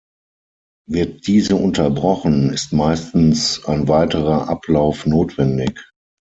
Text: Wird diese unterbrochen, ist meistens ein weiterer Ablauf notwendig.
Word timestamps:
Wird 0.89 1.27
diese 1.27 1.55
unterbrochen, 1.55 2.49
ist 2.51 2.73
meistens 2.73 3.63
ein 3.65 3.87
weiterer 3.87 4.49
Ablauf 4.49 5.05
notwendig. 5.05 5.79